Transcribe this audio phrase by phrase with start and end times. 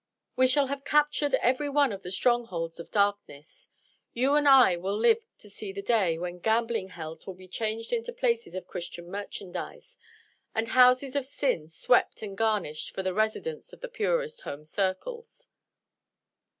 [0.35, 3.69] We shall have captured every one of the strongholds of darkness.
[4.13, 7.93] You and I will live to see the day when gambling hells will be changed
[7.93, 9.99] into places of Christian merchandise,
[10.55, 15.49] and houses of sin swept and garnished for the residence of the purest home circles.